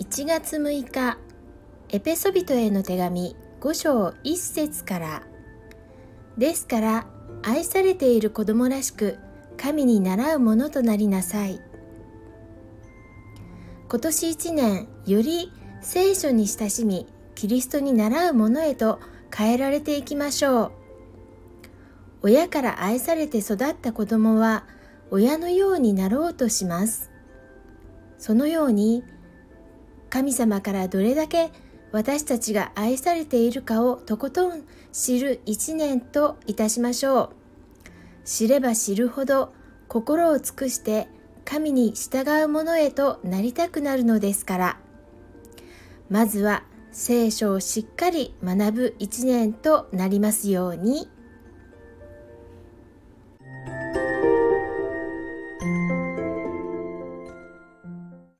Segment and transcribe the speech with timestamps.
[0.00, 1.18] 1月6日
[1.90, 5.22] エペソビトへの手紙5章1節から。
[6.38, 7.06] ですから
[7.42, 9.18] 愛されている子供らしく
[9.58, 11.60] 神に習うものとなりなさい。
[13.90, 15.52] 今年1年より
[15.82, 19.00] 聖書に親しみキリストに習うものへと
[19.36, 20.72] 変えられていきましょう。
[22.22, 24.64] 親から愛されて育った子供は
[25.10, 27.10] 親のようになろうとします。
[28.16, 29.04] そのように
[30.10, 31.50] 神様からどれだけ
[31.92, 37.30] 私たちが愛されているかをとことん知る一年といたしましょう
[38.24, 39.52] 知れば知るほど
[39.88, 41.08] 心を尽くして
[41.44, 44.78] 神に従う者へとなりたくなるのですから
[46.08, 51.08] まずは聖書をしっかり学ぶ一年となりますように。